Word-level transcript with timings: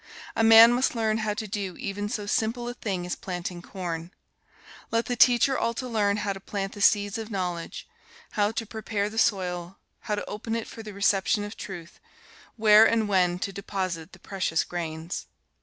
A 0.35 0.43
man 0.43 0.73
must 0.73 0.95
learn 0.95 1.19
how 1.19 1.35
to 1.35 1.47
do 1.47 1.77
even 1.77 2.09
so 2.09 2.25
simple 2.25 2.67
a 2.67 2.73
thing 2.73 3.05
as 3.05 3.15
planting 3.15 3.61
corn. 3.61 4.09
Let 4.89 5.05
the 5.05 5.15
teacher 5.15 5.55
also 5.55 5.87
learn 5.87 6.17
how 6.17 6.33
to 6.33 6.39
plant 6.39 6.73
the 6.73 6.81
seeds 6.81 7.19
of 7.19 7.29
knowledge, 7.29 7.87
how 8.31 8.49
to 8.53 8.65
prepare 8.65 9.11
the 9.11 9.19
soil, 9.19 9.77
how 9.99 10.15
to 10.15 10.25
open 10.25 10.55
it 10.55 10.67
for 10.67 10.81
the 10.81 10.93
reception 10.95 11.43
of 11.43 11.55
truth, 11.55 11.99
where 12.55 12.83
and 12.87 13.07
when 13.07 13.37
to 13.45 13.53
deposit 13.53 14.13
the 14.13 14.17
precious 14.19 14.63
grains. 14.63 15.27